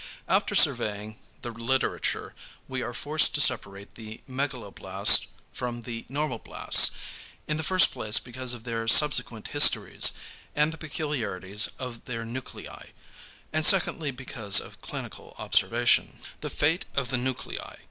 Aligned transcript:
After 0.27 0.55
surveying 0.55 1.19
the 1.43 1.51
literature, 1.51 2.33
we 2.67 2.81
are 2.81 2.91
forced 2.91 3.35
to 3.35 3.39
separate 3.39 3.93
the 3.93 4.21
megaloblasts 4.27 5.27
from 5.53 5.81
the 5.83 6.07
normoblasts, 6.09 6.89
in 7.47 7.57
the 7.57 7.61
first 7.63 7.91
place 7.91 8.17
because 8.17 8.55
of 8.55 8.63
their 8.63 8.87
subsequent 8.87 9.49
histories, 9.49 10.13
and 10.55 10.73
the 10.73 10.79
peculiarities 10.79 11.67
of 11.77 12.03
their 12.05 12.25
nuclei, 12.25 12.87
and 13.53 13.63
secondly 13.63 14.09
because 14.09 14.59
of 14.59 14.81
clinical 14.81 15.35
observation. 15.37 16.17
[alpha]. 16.17 16.37
=The 16.39 16.49
fate 16.49 16.85
of 16.95 17.11
the 17.11 17.17
nuclei. 17.19 17.75